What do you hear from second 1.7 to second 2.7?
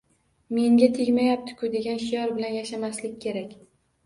degan shior bilan